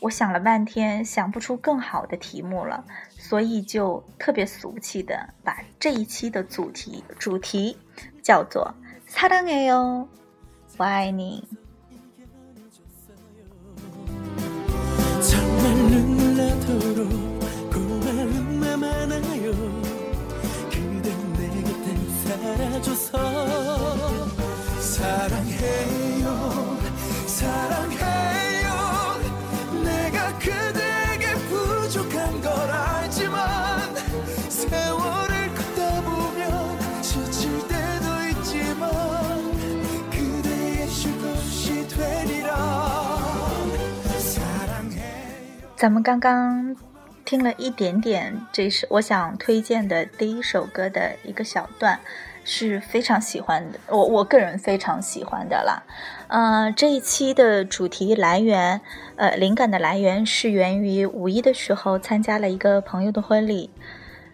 [0.00, 2.84] 我想了半天，想不出更好的题目了，
[3.23, 7.77] 所以就特别俗气的把这一期的主题主题
[8.21, 8.69] 叫做
[9.09, 10.05] “사랑해요”，
[10.75, 11.41] 我爱你。
[24.81, 25.92] 사랑해요
[45.83, 46.73] 咱们刚刚
[47.25, 51.99] 听了一点点，这是我想推荐的第一首歌的一个小段，
[52.45, 55.83] 是非常喜欢的，我我个人非常喜欢的啦。
[56.29, 58.79] 呃，这一期的主题来源，
[59.17, 63.69] 呃，灵感的来源是源于五一的时候参加了一个朋友的婚礼。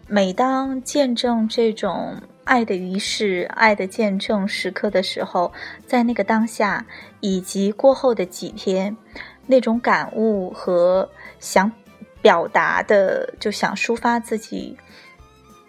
[0.06, 5.52] 每当见证这种爱的仪式、爱的见证时刻的时候，
[5.88, 6.86] 在那个当下
[7.22, 8.96] 以及过后的几天。
[9.52, 11.10] 那种感悟和
[11.41, 11.71] 想
[12.23, 14.79] 表达的，就想抒发自己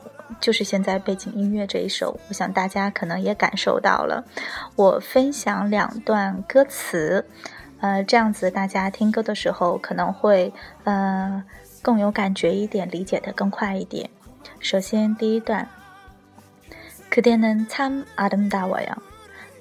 [0.40, 4.24] 就是现在背景音乐这一首，我想大家可能也感受到了。
[4.74, 7.26] 我分享两段歌词，
[7.80, 10.52] 呃，这样子大家听歌的时候可能会
[10.84, 11.44] 呃
[11.82, 14.08] 更有感觉一点，理解的更快一点。
[14.58, 15.68] 首先第一段，
[17.10, 18.96] 그대는참아름다워 요。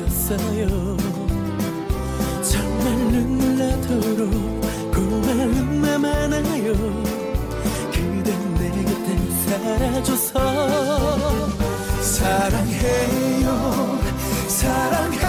[0.00, 0.96] 이겨내줬어요.
[2.42, 4.32] 정말 눈물 나도록
[4.94, 6.72] 고마움만 많아요?
[7.92, 9.08] 그대 내 곁에
[9.44, 10.32] 살아줘서
[12.00, 13.46] 사랑해요.
[14.48, 15.19] 사랑해요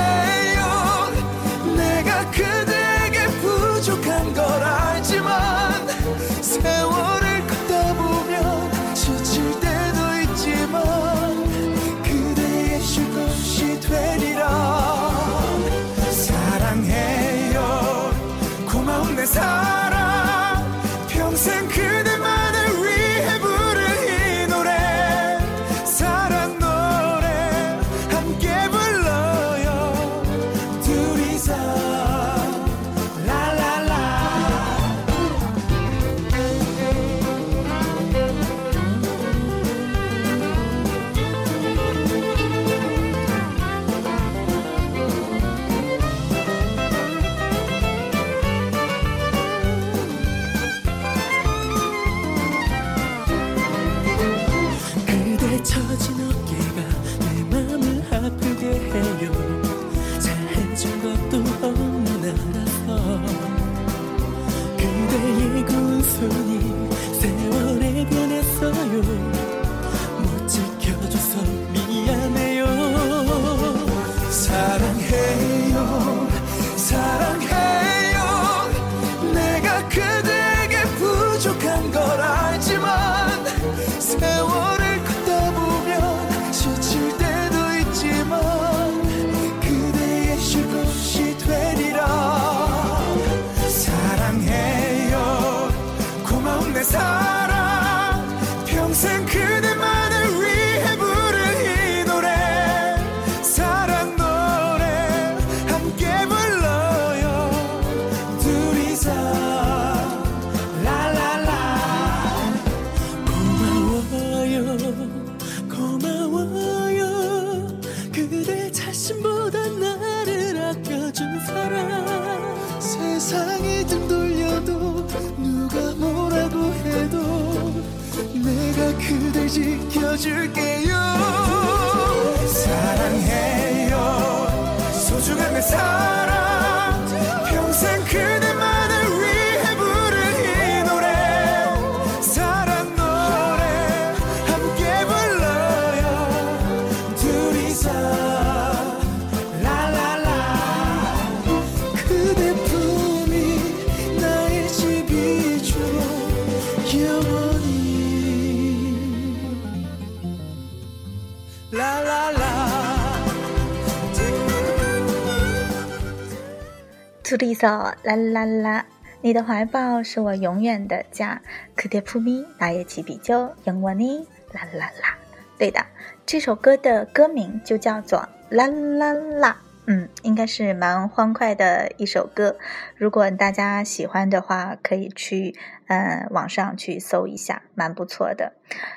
[167.42, 168.86] 是一首啦啦啦
[169.22, 171.42] 你的怀抱是我永远的家。
[171.76, 175.18] 可爹扑咪来也起比啾羊我呢啦啦啦。
[175.58, 175.84] 对的
[176.24, 178.20] 这首歌的歌名就叫做
[178.52, 179.60] 啦啦啦。
[179.88, 182.56] 嗯，应该是蛮欢快的一首歌。
[182.96, 185.56] 如果大家喜欢的话，可以去
[185.88, 188.54] 呃网上去搜一下，蛮不错的。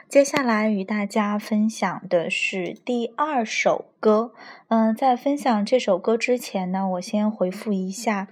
[0.09, 4.33] 接下来与大家分享的是第二首歌。
[4.69, 8.29] 嗯、在分享这首歌之前呢，我先回复一下，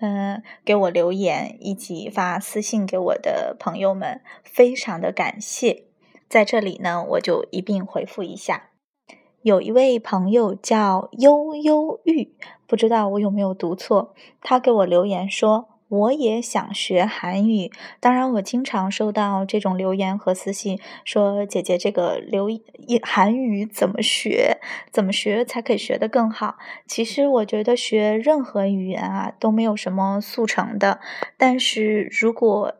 [0.00, 5.82] 嗯、给我留言以及发私信给我的朋友们，非常的感谢。
[6.28, 8.68] 在这里呢，我就一并回复一下。
[9.46, 12.34] 有一位朋友叫悠悠玉，
[12.66, 15.68] 不知道我有没有读错，他给我留言说。
[15.88, 22.48] 我也想学韩语，当然我经常收到这种留言和私信，说姐姐这个留
[23.04, 24.58] 韩语怎么学，
[24.90, 26.56] 怎么学才可以学得更好？
[26.88, 30.98] 其实我觉得学任何语言啊都没有什么速成的，
[31.38, 32.74] 但是如果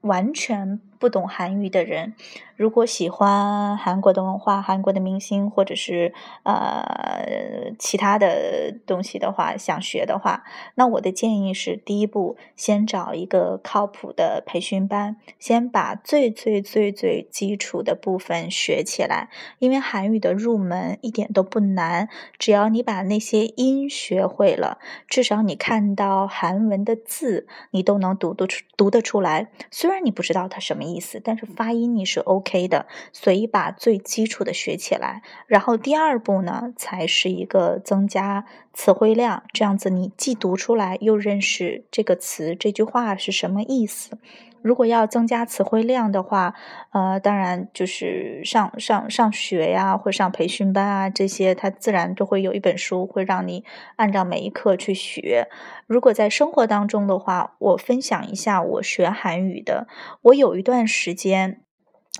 [0.00, 2.14] 完全不懂韩语的人，
[2.56, 6.12] 如果喜欢韩国的文化、韩国的明星，或者是
[6.42, 19.28] 呃其他的东西的话，想学的话，那我的建议是：第一步，先找一个靠谱的培训班，先把最最最最基础的部分学起来。
[19.58, 29.48] 因为韩语的入门一点都不难，只要你把那些音学会了，至少你看到韩文的字，你都能读得出读得出来。
[29.70, 35.22] 虽然你不知道它什么意思，但是发音你是 OK 的，所以把最基础的学起来。
[35.46, 44.18] 然后第二步呢，才是一个增加词汇量，这样子你既读出来，又认识这个词、这句话是什么意思。
[44.68, 46.52] 如果要增加词汇量的话，
[46.90, 53.64] 呃，当然就是上上上学呀，或上培训班啊，这些它自然都会有一本书，会让你
[53.96, 55.48] 按照每一课去学。
[55.86, 59.86] 如果在生活当中的话，我分享一下我学韩语的，
[60.20, 61.62] 我有一段时间。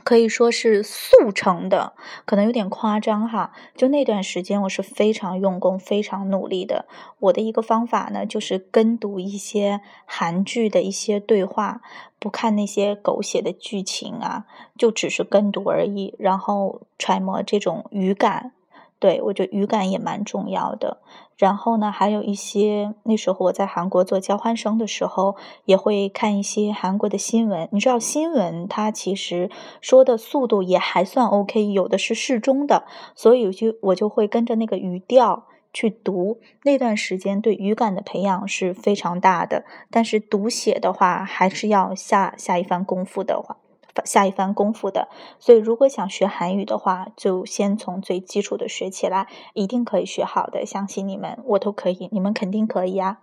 [0.05, 1.93] 可以说是速成的，
[2.25, 3.53] 可能有点夸张哈。
[3.75, 6.87] 就那段时间，我是非常用功、非常努力的。
[7.19, 11.81] 我的一个方法呢，就是跟读一些韩剧的一些对话，
[12.19, 18.53] 不看那些狗血的剧情啊，就只是跟读而已，然后揣摩这种语感。
[18.99, 20.99] 对我觉得语感也蛮重要的。
[21.37, 25.37] 然后呢，还有一些那时候我在韩国做交换生的时候，
[25.67, 27.69] 也会看一些韩国的新闻。
[27.71, 29.49] 你知道新闻它其实
[29.81, 36.41] 说的速度也还算 OK，有的是适中的，所以就我就会跟着那个语调去读。
[36.65, 43.59] 那段时间对语感的培养是非常大的，但是读写的话还是要下下一番功夫的话。
[44.05, 53.19] 下一番功夫的，所以如果想学韩语的话，就先从最基础的学起来，一定可以学好的，相信你们，我都可以，你们肯定可以啊。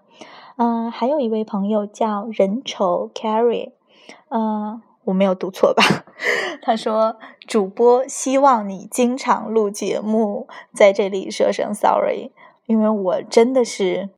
[0.57, 3.71] 嗯，还有一位朋友叫人丑 Carry，
[4.29, 5.83] 嗯，我没有读错吧？
[6.61, 7.17] 他说
[7.47, 12.31] 主播希望你经常录节目，在这里说声 sorry，
[12.65, 14.09] 因为我真的是。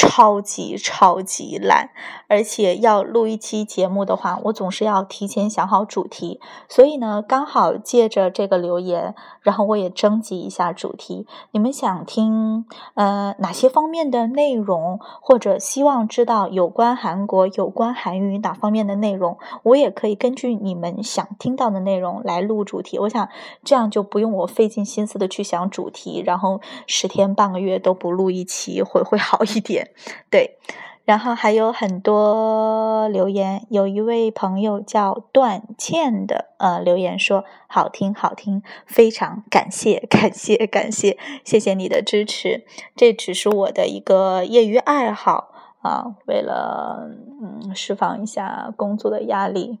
[0.00, 1.90] 超级超级懒，
[2.28, 6.40] 而且要录一期节目的话，我总是要提前想好主题。
[6.68, 11.26] 所以呢，刚好借着这个留言，然后我也征集一下主题。
[11.50, 12.64] 你们想听
[12.94, 23.00] 呃哪些方面的内容，或者希望知道有关韩国、有关韩语哪方面的内容，我也可以根据你们想听到的内容来录主题。
[23.00, 23.28] 我想
[23.64, 29.87] 这样就不用我费尽心思的去想主题，然后十天半个月都不录一期，会会好一点。
[30.29, 30.57] 对，
[31.05, 45.49] 然后还有很多留言，有一位朋友叫段倩的，呃，留言说好听好听，非常感谢感谢感谢，谢谢你的支持，这只是我的一个业余爱好
[45.81, 47.09] 啊，为了
[47.41, 49.79] 嗯释放一下工作的压力。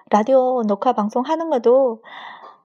[0.10, 2.01] 라디오 녹화 방송 하는 것도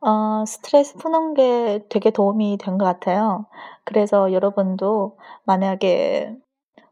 [0.01, 3.47] 어, 스트레스 푸는 게 되게 도움이 된 것 같아요.
[3.85, 6.37] 그래서 여러분도 만약에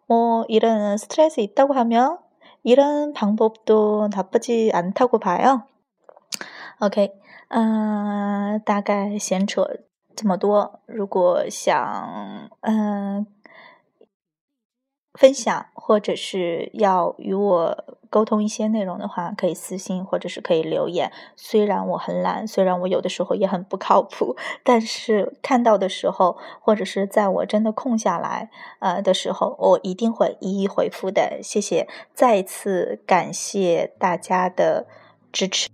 [0.09, 2.19] 뭐 이런 스트레스 있다고 하면
[2.65, 5.63] 이런 방법도 나쁘지 않다고 봐요.
[6.81, 7.13] OK，
[7.49, 9.65] 呃，大概闲扯
[10.17, 10.81] 这么多。
[10.87, 13.27] 如果想，嗯、呃。
[15.22, 21.12] 分享或者是要与我沟通一些内容的话，可以私信或者是可以留言。
[21.36, 28.50] 虽然我很懒，虽然我有的时候也很不靠谱，但是看到的时候，或者是在我真的空下来
[28.80, 31.40] 呃的时候，我一定会一一回复的。
[31.44, 34.88] 谢谢，再次感谢大家的
[35.32, 35.70] 支持。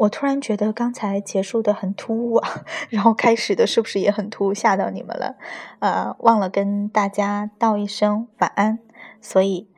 [0.00, 5.36] 我突然觉得刚才结束的很突兀啊， 然后开始的是不是也很突兀，吓到你们了？
[5.80, 8.78] 呃，忘了跟大家道一声晚安，
[9.20, 9.68] 所以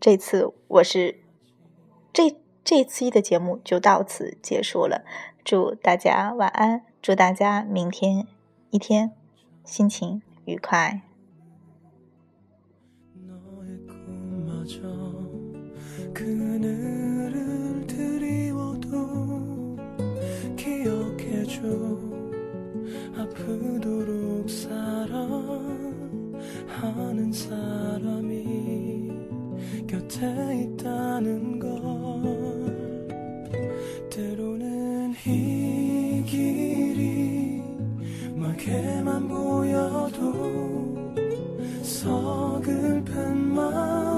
[0.00, 1.20] 这次我是
[2.10, 5.04] 这这期的节目就到此结束了。
[5.44, 8.26] 祝大家晚安，祝大家明天
[8.70, 9.12] 一天
[9.62, 11.02] 心情愉快。
[21.58, 21.64] 줘.
[23.20, 25.42] 아프도록 사랑하는
[27.32, 29.10] 사람이
[29.88, 30.26] 곁에
[30.62, 31.68] 있다는 걸.
[34.08, 37.60] 때로는 이 길이
[38.36, 41.14] 멀게만 보여도
[41.82, 44.17] 서글픈 마음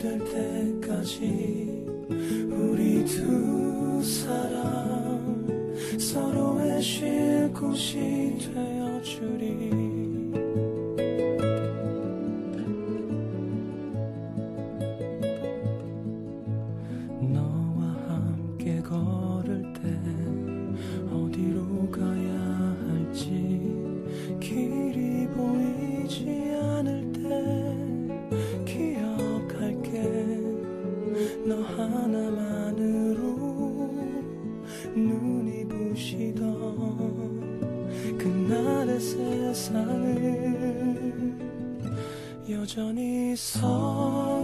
[0.00, 0.18] 될
[0.80, 5.46] 때까지 우리 두 사람
[5.98, 9.79] 서로의 쉴 곳이 되어주리.
[42.52, 44.40] 여전히 서툴고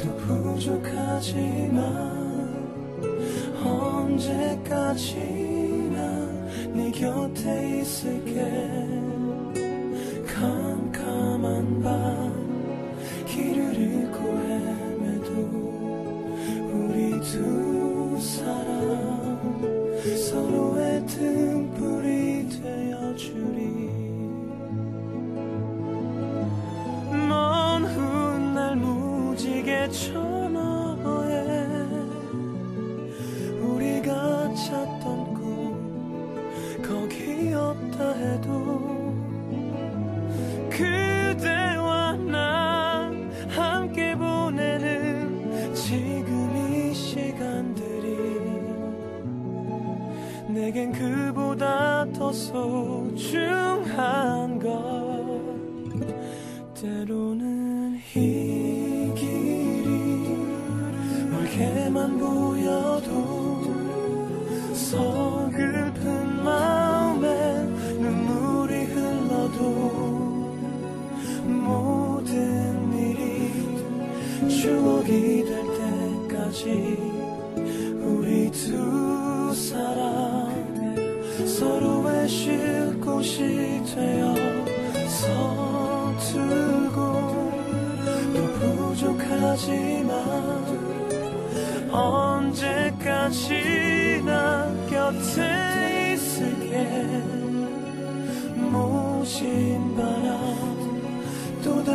[0.00, 1.86] 또 부족하지만
[3.64, 5.18] 언제까지나
[6.74, 8.40] 네 곁에 있을게.
[10.26, 13.87] 캄캄한 밤 길을
[29.90, 30.37] 出。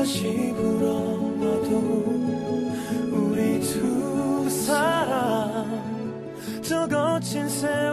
[0.03, 1.77] 다시 불어봐도
[3.09, 5.65] 우리 두 사람
[6.61, 7.92] 저 거친 세월